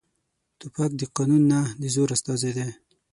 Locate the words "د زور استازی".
1.81-2.51